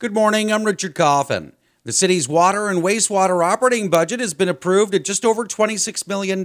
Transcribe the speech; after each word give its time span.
Good 0.00 0.14
morning, 0.14 0.50
I'm 0.50 0.64
Richard 0.64 0.94
Coffin. 0.94 1.52
The 1.84 1.92
city's 1.92 2.26
water 2.26 2.70
and 2.70 2.82
wastewater 2.82 3.44
operating 3.44 3.90
budget 3.90 4.18
has 4.18 4.32
been 4.32 4.48
approved 4.48 4.94
at 4.94 5.04
just 5.04 5.26
over 5.26 5.44
$26 5.44 6.08
million. 6.08 6.42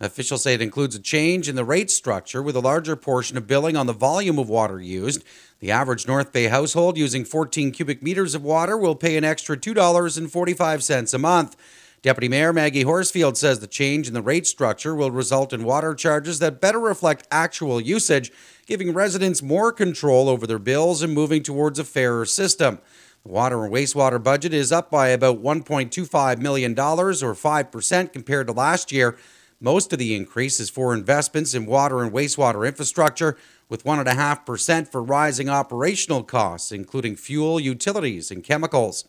Officials 0.00 0.42
say 0.42 0.54
it 0.54 0.62
includes 0.62 0.96
a 0.96 0.98
change 0.98 1.46
in 1.46 1.56
the 1.56 1.64
rate 1.64 1.90
structure 1.90 2.42
with 2.42 2.56
a 2.56 2.60
larger 2.60 2.96
portion 2.96 3.36
of 3.36 3.46
billing 3.46 3.76
on 3.76 3.86
the 3.86 3.92
volume 3.92 4.38
of 4.38 4.48
water 4.48 4.80
used. 4.80 5.22
The 5.60 5.70
average 5.70 6.08
North 6.08 6.32
Bay 6.32 6.44
household 6.44 6.96
using 6.96 7.26
14 7.26 7.70
cubic 7.70 8.02
meters 8.02 8.34
of 8.34 8.42
water 8.42 8.78
will 8.78 8.96
pay 8.96 9.18
an 9.18 9.24
extra 9.24 9.58
$2.45 9.58 11.12
a 11.12 11.18
month. 11.18 11.56
Deputy 12.04 12.28
Mayor 12.28 12.52
Maggie 12.52 12.84
Horsfield 12.84 13.34
says 13.34 13.60
the 13.60 13.66
change 13.66 14.08
in 14.08 14.12
the 14.12 14.20
rate 14.20 14.46
structure 14.46 14.94
will 14.94 15.10
result 15.10 15.54
in 15.54 15.64
water 15.64 15.94
charges 15.94 16.38
that 16.38 16.60
better 16.60 16.78
reflect 16.78 17.26
actual 17.30 17.80
usage, 17.80 18.30
giving 18.66 18.92
residents 18.92 19.40
more 19.40 19.72
control 19.72 20.28
over 20.28 20.46
their 20.46 20.58
bills 20.58 21.00
and 21.00 21.14
moving 21.14 21.42
towards 21.42 21.78
a 21.78 21.84
fairer 21.84 22.26
system. 22.26 22.78
The 23.24 23.32
water 23.32 23.64
and 23.64 23.72
wastewater 23.72 24.22
budget 24.22 24.52
is 24.52 24.70
up 24.70 24.90
by 24.90 25.08
about 25.08 25.42
$1.25 25.42 26.38
million, 26.40 26.72
or 26.78 27.14
5% 27.14 28.12
compared 28.12 28.48
to 28.48 28.52
last 28.52 28.92
year. 28.92 29.16
Most 29.58 29.90
of 29.94 29.98
the 29.98 30.14
increase 30.14 30.60
is 30.60 30.68
for 30.68 30.92
investments 30.92 31.54
in 31.54 31.64
water 31.64 32.02
and 32.02 32.12
wastewater 32.12 32.68
infrastructure, 32.68 33.38
with 33.70 33.82
1.5% 33.84 34.88
for 34.88 35.02
rising 35.02 35.48
operational 35.48 36.22
costs, 36.22 36.70
including 36.70 37.16
fuel, 37.16 37.58
utilities, 37.58 38.30
and 38.30 38.44
chemicals. 38.44 39.08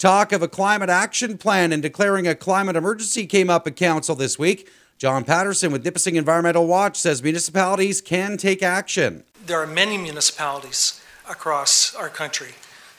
Talk 0.00 0.32
of 0.32 0.40
a 0.40 0.48
climate 0.48 0.88
action 0.88 1.36
plan 1.36 1.74
and 1.74 1.82
declaring 1.82 2.26
a 2.26 2.34
climate 2.34 2.74
emergency 2.74 3.26
came 3.26 3.50
up 3.50 3.66
at 3.66 3.76
Council 3.76 4.14
this 4.14 4.38
week. 4.38 4.66
John 4.96 5.24
Patterson 5.24 5.72
with 5.72 5.84
Nipissing 5.84 6.16
Environmental 6.16 6.66
Watch 6.66 6.96
says 6.96 7.22
municipalities 7.22 8.00
can 8.00 8.38
take 8.38 8.62
action. 8.62 9.24
There 9.44 9.60
are 9.60 9.66
many 9.66 9.98
municipalities 9.98 11.02
across 11.28 11.94
our 11.94 12.08
country 12.08 12.52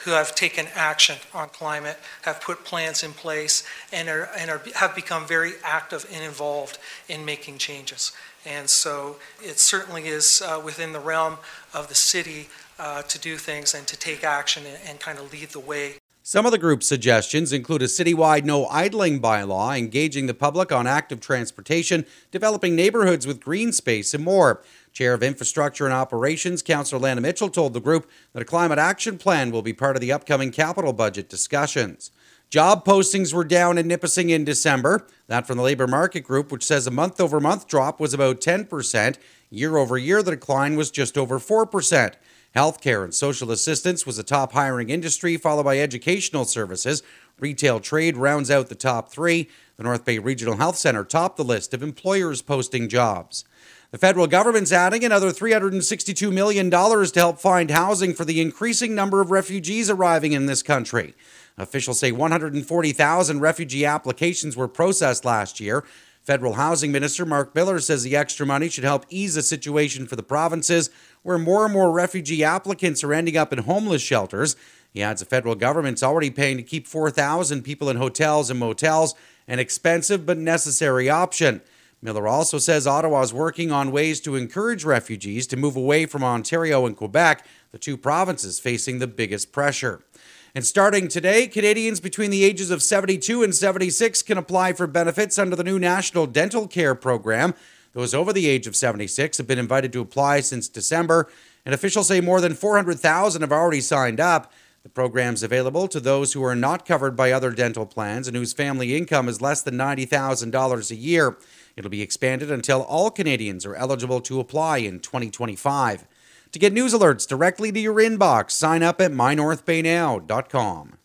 who 0.06 0.12
have 0.12 0.36
taken 0.36 0.68
action 0.76 1.18
on 1.34 1.50
climate, 1.50 1.98
have 2.22 2.40
put 2.40 2.66
plans 2.66 3.02
in 3.02 3.14
place, 3.14 3.64
and, 3.92 4.08
are, 4.08 4.30
and 4.38 4.52
are, 4.52 4.62
have 4.76 4.94
become 4.94 5.26
very 5.26 5.54
active 5.64 6.06
and 6.14 6.24
involved 6.24 6.78
in 7.10 7.26
making 7.26 7.58
changes. 7.58 8.12
And 8.46 8.70
so 8.70 9.16
it 9.42 9.58
certainly 9.58 10.08
is 10.08 10.44
uh, 10.46 10.62
within 10.64 10.94
the 10.94 11.00
realm 11.00 11.40
of 11.74 11.88
the 11.88 11.96
city 11.96 12.50
uh, 12.78 13.02
to 13.02 13.18
do 13.18 13.38
things 13.38 13.74
and 13.74 13.88
to 13.88 13.98
take 13.98 14.24
action 14.24 14.68
and, 14.68 14.78
and 14.88 15.00
kind 15.00 15.18
of 15.18 15.34
lead 15.34 15.50
the 15.50 15.60
way 15.60 15.96
some 16.32 16.46
of 16.46 16.54
the 16.54 16.58
group's 16.58 16.88
suggestions 16.88 17.52
include 17.52 17.82
a 17.82 17.88
citywide 17.88 18.46
no 18.46 18.66
idling 18.68 19.22
bylaw, 19.22 19.78
engaging 19.78 20.28
the 20.28 20.34
public 20.34 20.72
on 20.72 20.88
active 20.88 21.20
transportation, 21.20 22.06
developing 22.32 22.74
neighborhoods 22.74 23.28
with 23.28 23.44
green 23.44 23.74
space, 23.74 24.14
and 24.14 24.24
more. 24.24 24.64
Chair 24.94 25.14
of 25.14 25.24
Infrastructure 25.24 25.84
and 25.84 25.94
Operations, 25.94 26.62
Councillor 26.62 27.02
Lana 27.02 27.20
Mitchell, 27.20 27.50
told 27.50 27.74
the 27.74 27.82
group 27.82 28.10
that 28.32 28.42
a 28.42 28.46
climate 28.46 28.80
action 28.80 29.18
plan 29.18 29.52
will 29.52 29.62
be 29.62 29.74
part 29.74 29.98
of 29.98 30.02
the 30.02 30.14
upcoming 30.14 30.52
capital 30.52 30.94
budget 30.94 31.28
discussions. 31.28 32.12
Job 32.50 32.86
postings 32.86 33.34
were 33.34 33.44
down 33.44 33.78
in 33.78 33.90
Nipissing 33.90 34.30
in 34.30 34.46
December. 34.46 35.06
That 35.28 35.46
from 35.46 35.58
the 35.58 35.64
Labour 35.64 35.86
Market 35.86 36.22
Group, 36.22 36.50
which 36.50 36.64
says 36.64 36.88
a 36.88 36.92
month 36.92 37.20
over 37.20 37.42
month 37.42 37.68
drop 37.68 38.00
was 38.00 38.14
about 38.14 38.40
10%. 38.40 39.18
Year 39.50 39.76
over 39.76 39.98
year, 39.98 40.24
the 40.24 40.32
decline 40.32 40.78
was 40.78 40.92
just 40.92 41.18
over 41.18 41.40
4%. 41.40 42.14
Healthcare 42.56 43.04
and 43.04 43.14
social 43.14 43.50
assistance 43.52 44.06
was 44.06 44.20
a 44.20 44.24
top 44.24 44.52
hiring 44.52 44.90
industry, 44.90 45.38
followed 45.38 45.64
by 45.64 45.80
educational 45.80 46.44
services. 46.44 47.02
Retail 47.40 47.80
trade 47.80 48.18
rounds 48.18 48.52
out 48.52 48.68
the 48.68 48.76
top 48.76 49.10
three. 49.10 49.50
The 49.78 49.84
North 49.84 50.04
Bay 50.04 50.20
Regional 50.20 50.58
Health 50.58 50.76
Center 50.76 51.06
topped 51.06 51.38
the 51.38 51.46
list 51.46 51.74
of 51.74 51.82
employers 51.82 52.42
posting 52.42 52.90
jobs. 52.90 53.46
The 53.92 53.98
federal 53.98 54.28
government's 54.28 54.72
adding 54.72 55.04
another 55.04 55.32
$362 55.32 56.32
million 56.32 56.70
to 56.70 57.12
help 57.16 57.40
find 57.40 57.72
housing 57.72 58.14
for 58.14 58.26
the 58.26 58.42
increasing 58.42 58.96
number 58.96 59.22
of 59.22 59.32
refugees 59.32 59.90
arriving 59.90 60.34
in 60.34 60.46
this 60.46 60.62
country. 60.62 61.14
Officials 61.58 62.00
say 62.00 62.12
140,000 62.12 63.40
refugee 63.40 63.86
applications 63.86 64.56
were 64.56 64.68
processed 64.68 65.26
last 65.26 65.60
year. 65.60 65.84
Federal 66.24 66.54
Housing 66.54 66.92
Minister 66.92 67.26
Marc 67.26 67.56
Miller 67.56 67.80
says 67.80 68.04
the 68.04 68.16
extra 68.16 68.46
money 68.46 68.70
should 68.70 68.84
help 68.84 69.06
ease 69.10 69.36
the 69.36 69.42
situation 69.42 70.06
for 70.06 70.16
the 70.16 70.24
provinces 70.24 70.92
where 71.24 71.40
more 71.40 71.66
and 71.66 71.74
more 71.74 71.92
refugee 71.92 72.44
applicants 72.44 73.04
are 73.04 73.14
ending 73.14 73.38
up 73.38 73.52
in 73.52 73.60
homeless 73.60 74.04
shelters. 74.04 74.56
He 74.94 75.02
adds 75.02 75.22
the 75.22 75.26
federal 75.26 75.56
government's 75.56 76.04
already 76.04 76.30
paying 76.30 76.58
to 76.58 76.64
keep 76.64 76.86
4,000 76.86 77.64
people 77.64 77.90
in 77.90 77.98
hotels 77.98 78.50
and 78.52 78.60
motels, 78.60 79.16
an 79.48 79.58
expensive 79.58 80.26
but 80.26 80.38
necessary 80.38 81.10
option. 81.10 81.62
Miller 82.04 82.28
also 82.28 82.58
says 82.58 82.88
Ottawa 82.88 83.22
is 83.22 83.34
working 83.34 83.72
on 83.72 83.92
ways 83.92 84.20
to 84.22 84.36
encourage 84.36 84.84
refugees 84.84 85.48
to 85.48 85.58
move 85.58 85.76
away 85.76 86.06
from 86.06 86.24
Ontario 86.24 86.86
and 86.86 86.98
Quebec, 86.98 87.46
the 87.72 87.78
two 87.78 87.96
provinces 87.96 88.60
facing 88.60 89.00
the 89.00 89.08
biggest 89.08 89.52
pressure. 89.52 90.04
And 90.54 90.66
starting 90.66 91.08
today, 91.08 91.48
Canadians 91.48 92.02
between 92.02 92.30
the 92.30 92.44
ages 92.44 92.72
of 92.72 92.82
72 92.82 93.42
and 93.42 93.56
76 93.56 94.22
can 94.22 94.38
apply 94.38 94.74
for 94.74 94.86
benefits 94.86 95.40
under 95.40 95.56
the 95.56 95.64
new 95.64 95.80
National 95.80 96.28
Dental 96.28 96.68
Care 96.68 96.94
Program. 96.94 97.54
Those 97.94 98.14
over 98.14 98.34
the 98.34 98.48
age 98.48 98.68
of 98.68 98.76
76 98.76 99.38
have 99.38 99.48
been 99.48 99.58
invited 99.58 99.94
to 99.94 100.02
apply 100.02 100.42
since 100.42 100.68
December, 100.68 101.30
and 101.66 101.74
officials 101.74 102.10
say 102.10 102.20
more 102.20 102.42
than 102.42 102.54
400,000 102.54 103.42
have 103.42 103.52
already 103.54 103.80
signed 103.80 104.20
up. 104.20 104.52
The 104.84 104.90
program 104.90 105.36
is 105.36 105.44
available 105.44 105.88
to 105.88 106.02
those 106.02 106.34
who 106.34 106.44
are 106.44 106.56
not 106.56 106.86
covered 106.86 107.16
by 107.16 107.32
other 107.32 107.52
dental 107.52 107.86
plans 107.86 108.28
and 108.28 108.36
whose 108.36 108.52
family 108.52 108.98
income 108.98 109.30
is 109.30 109.40
less 109.40 109.62
than 109.62 109.76
$90,000 109.76 110.92
a 110.92 110.96
year. 110.96 111.38
It'll 111.78 111.90
be 111.90 112.02
expanded 112.02 112.52
until 112.52 112.82
all 112.82 113.10
Canadians 113.10 113.66
are 113.66 113.76
eligible 113.76 114.20
to 114.22 114.42
apply 114.42 114.80
in 114.80 115.00
2025. 115.00 116.06
To 116.52 116.60
get 116.60 116.74
news 116.74 116.94
alerts 116.94 117.28
directly 117.28 117.72
to 117.72 117.80
your 117.80 117.96
inbox, 117.96 118.52
sign 118.52 118.84
up 118.84 119.00
at 119.00 119.12
mynorthbaynow.com. 119.12 120.98